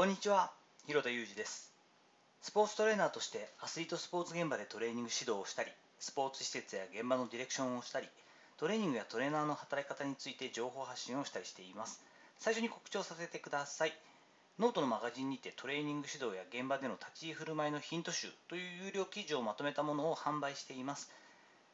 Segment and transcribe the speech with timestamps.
[0.00, 0.50] こんにちは
[0.86, 1.70] 広田裕二です。
[2.40, 8.08] スポーツトレーナーとしてアスリートスポーツ現場でトレーニング指導をしたりスポーツ施設や現場のディレクションをしたり
[8.56, 12.00] トレーニングやトレーナーの働き方について情報発信をしたりしています。
[12.38, 13.92] 最初に告知をさせてください。
[14.58, 21.10] ノートのマガジンにてトレーニング指導や現場での立ち居振る舞いのヒント集という有料記事をまとめたものを販売しています。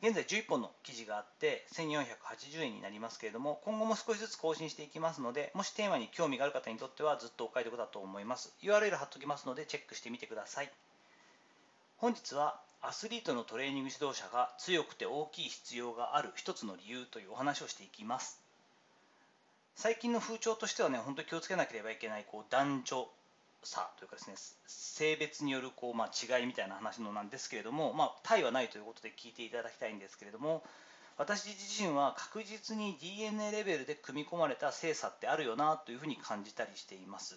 [0.00, 8.54] 現在11本の記事があって1480円になりますけれども今後も少しずつ更新していきますのでもしテーマに興味がある方にとってはずっとお買い得だと思います。
[8.62, 10.70] URL 貼っときますのでチェックしてみてください。
[11.96, 18.40] 本日はアスリートのトレーニング指導者が強くて大きい必要がある一つの理由というお話をしていきます。
[19.74, 23.08] 最近の風潮としてはね本当に気をつけなければいけないこう男女
[23.62, 24.36] 差というかですね
[24.66, 30.62] 性別によるこう、まあ、違いみたいな話のなんですけれども、まあ、対はないということで聞いていただきたいんですけれども
[31.18, 37.36] 私自身は確実に DNA レベルで組み込まれた性差ってあるよなというふうに感じたりしています。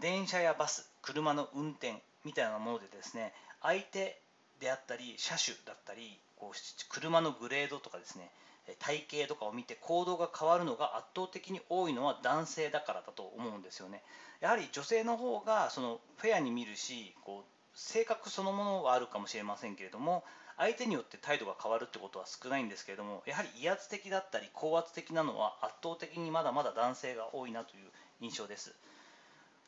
[0.00, 4.20] 電車やバス車の運転みたいなものでですね相手
[4.60, 8.30] であったり車種だったりこう車のグレードとかですね
[8.78, 14.02] 体型とかを見て行動が変わるのが圧倒的に多いのは男性だからだと思うんですよね。
[14.40, 20.24] やはり女性の方がそのフェアに見るしこう性格そのものはあるかもしれませんけれども
[20.56, 27.82] 相手によって態度が変わるってことは少ないんですけれどもやはり威圧的だったり高圧的なのは圧倒的にまだまだ男性が多いなという
[28.20, 28.74] 印象です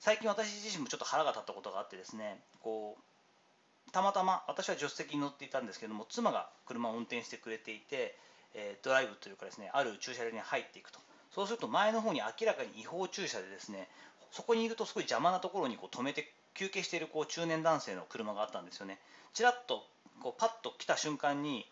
[0.00, 8.16] 最近私自身もちょっと腹が立ったことがあってですねこうたまたま私は助手席に乗っていたんですけども妻が車を運転してくれていて
[8.54, 11.00] えドライブというかですねある駐車場に入っていくと。
[11.30, 13.88] そうすると前の方に明らかに違法駐車でですね
[14.32, 18.98] そこにいるとすごい邪魔なところにこう止めて休憩しているこう中年男性の車があったんですよね。
[19.34, 19.84] ちらっと
[20.20, 21.66] こうパッと来た瞬間に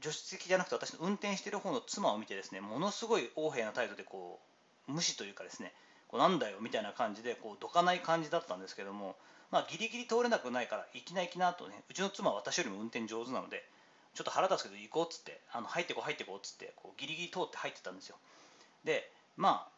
[0.00, 4.40] 助手席じゃなくて私の運転している方の妻を見てですねものすごい横柄な態度でこ
[4.88, 5.72] う無視というかですね
[6.08, 9.16] こうなんだよみたいな感じでこうどかない感じだったんですけども
[9.50, 13.64] まあギリギリ通れなくないから行きな行きなとねうちの妻は私よりも運転上手なので
[14.14, 18.16] ちょっと腹立つけど行こうっつってあの入ってこ入ってこうっつってこうギリギリ通って入ってたんですよ。
[18.84, 19.74] でまあ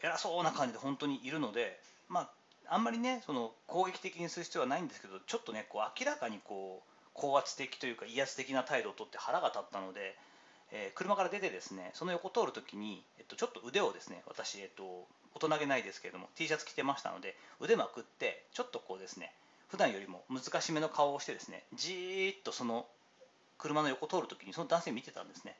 [0.00, 1.78] 偉そうな感じで本当にいるので
[2.08, 2.30] まあ
[2.68, 10.16] あんまりねその攻撃的にする必要はないんですけどちょっとねこう明らかにこう高圧的というか威圧的な態度をとって腹が立ったので、
[10.72, 19.32] えー、車から出てですねその横通るときに、えっと、ちょっと腕をですね私、えっと、大人げないですけれども T シャツ着てましたので腕まくってちょっとこうですね
[19.68, 22.86] 普段よりも難しめの顔をしてですねじーっとその
[23.58, 25.56] 車の横通るときにその男性見てたんですね。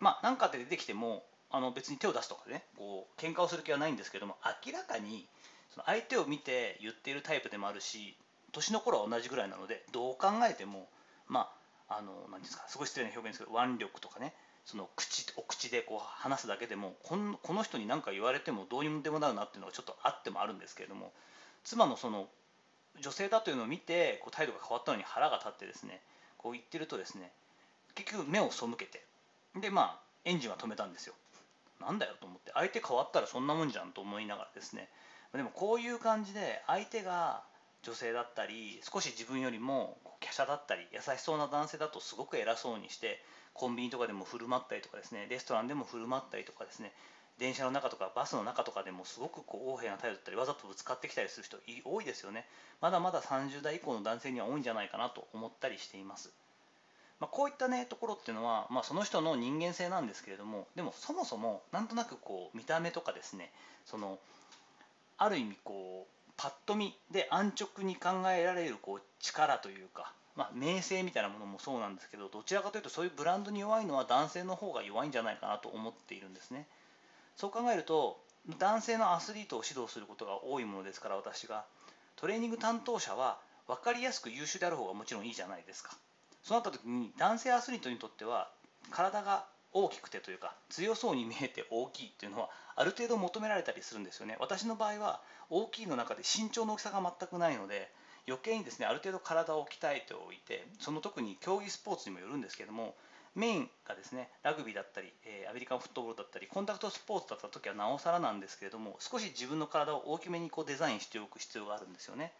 [0.00, 4.36] まあ何かって出てきてもあの別に手を出すとかねこう喧嘩をする気はないんですけども
[4.66, 5.26] 明らかに
[5.70, 8.16] その相手を見て言っているタイプでもあるし
[8.52, 10.88] 年の頃は同じぐらいなのでどう考えても
[11.28, 11.48] ま
[11.88, 14.32] ああの何ですかすごい失礼な表現ですけど腕力とかね
[14.64, 21.12] その口お口でこう話すだけでもこのこの人に何か言われてもどうにでもなるなっていうのがちょっとあってもあるんですけれども
[21.64, 22.28] 妻のその
[23.00, 26.00] 女性だというのを見てこう態度が変わったのに腹が立ってですね
[26.42, 27.30] こう言ってるとですね
[27.94, 29.04] 結局目を背けて
[29.60, 31.14] でまあエンジンは止めたんですよ。
[31.80, 34.88] なんだよと思って相手変わったらそんなもんじゃんと思いながらですね。
[35.34, 37.42] でもこういう感じで相手が
[37.82, 43.20] 女性だったり少し自分よりも華奢だったり優しそうな男性だとすごく偉そうにして
[43.54, 46.92] コンビニとかでも振る舞ったりとかですねレストランでも振る舞ったりとかですね
[47.42, 52.46] 電車の中とかバスの中とかでもすごくこう横柄な態度だったりわざとぶつかってきたりする人多いですよね
[52.80, 56.30] まだまだ30代以降の男性には多いんじゃないかなと思ったりしています、
[57.18, 63.50] まあ、こういったねところっていうのは、まあ、その人の人間性なんですけれどもでもそもそもなんとなくこう見た目とかですね
[63.86, 64.20] その
[65.18, 76.66] ある意味こうパッと見で安直に考えられるこう力というかまあ、名声みたいなものもそうなんですけどどちらかというとそういうブランドに弱いのは男性の方が弱いんじゃないかなと思っているんですね。
[77.36, 78.20] そう考えると
[78.58, 81.64] 男性のアスリートを指導することが多いものですから私が
[82.16, 85.96] トレーニング担当者は分かりやすく優秀である方がもちろんいいじゃないですか。
[86.42, 88.50] そうなった時に男性アスリートにとっては
[88.90, 94.36] 体が大きくてというか強そうに見えて大きいっていうのはある程度求められたりするんですよね。
[94.40, 95.20] 私の場合は
[95.50, 97.90] 大きいの中で身長の大きさが全くないので
[98.26, 102.94] 余計にですねある程度体を鍛えておいてその特に競技スポーツにもよるんですけども
[103.34, 112.32] メインがですねラグビーだったり、え、アメリカンフットボールだったりコンタクトスポーツだった時はなおさらなんですけれども少し自分の体を大きめにこうデザインしておく必要があるんですよね。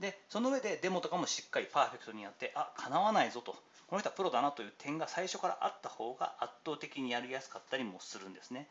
[0.00, 3.56] でその上でデモとかもしっかりパーフェクトにやってあかなわないぞと。
[3.86, 8.66] この人はプロだなという点が最初からあった方が圧倒的にやりやすかったりもするんですね。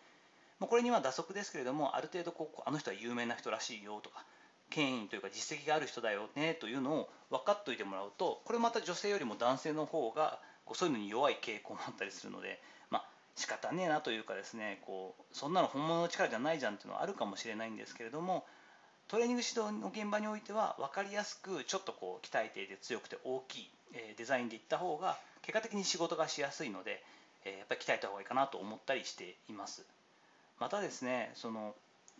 [0.60, 4.24] これには打足ですけれどもある程度こうあの人は有名な人らしいよとか
[4.70, 12.60] 権威というか実績がある人だよねというのを分かっておいてもらうとこれまた女性よりも男性の方がこうそういうのに弱い傾向もあったりするので、
[12.90, 18.46] まあ、仕方ねえなというかですねこうそんなの本物の力じゃないじゃんっていうのはあるかもしれないんですけれども
[19.08, 23.70] トレーニング指導の現場においては分かりやすくちょっとこう鍛えていて強くて大きい
[24.18, 27.04] デザインでいった方が結果的に仕事がしやすいので
[27.46, 29.86] やっぱり鍛えた方がいいかなと思ったりしています。
[30.60, 31.76] またですねその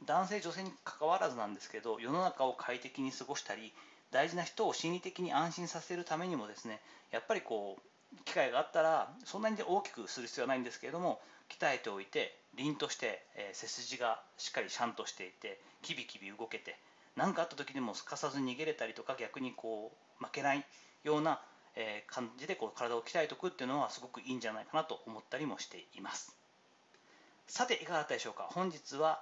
[0.06, 3.74] 男性女性に関わらずなんですけど世の中を快適に過ごしたり
[4.12, 6.82] 大事な人を心理的に安心させるためにもですね
[7.12, 7.82] やっぱりこう
[8.24, 11.20] 機会があったらそんなに大きくする必要はないんですけれども
[11.50, 16.78] 鍛えておいて凛として、え背筋がしっかりシャンとしていてキビキビ動けて
[17.18, 19.92] 何かあった時でもすかさず逃げれたりとか逆にこ
[20.22, 20.64] う負けない
[21.04, 21.42] ような、
[21.76, 26.34] え感じでこう体を鍛えておくっていうのはすごくいいんじゃないかなと思ったりもしています。
[27.48, 28.48] さていかがだったでしょうか？
[28.50, 29.22] 本日は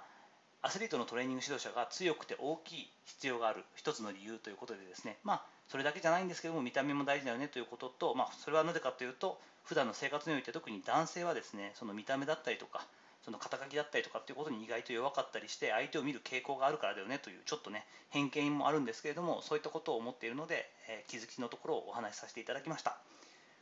[0.62, 5.18] アスリートのトレーニング指導者が強くて大きい必要がある一つの理由ということでですね。
[5.24, 12.86] まあそれだけじゃないんですけども見た目も大事だよねということと、まあ、それはなぜかというと普段の生活において特に男性はですねその見た目だったりとか
[13.24, 22.98] その肩書きだったりとかっていうことに意外と弱かったりして相手を見る傾向があるからだよねというちょっとね偏見もあるんですけれどもそういったことを思っているので、えー、気づきのところをお話しさせていただきました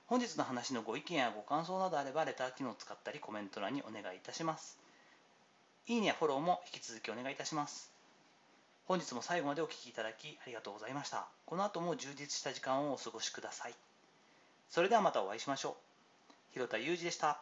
[0.06, 4.82] 本日の話のご意見やご感想などあればレター機能を使ったりコメント欄にお願いいたします
[5.86, 7.91] いいねやフォローも引き続きお願いいたします。
[8.84, 11.28] 本日も最後までお聴きいただきありがとうございました。
[11.46, 13.74] この後も充実した時間をお過ごしください。
[14.68, 15.76] それではまたお会いしましょ
[16.30, 16.32] う。
[16.52, 17.40] 広田裕二でした。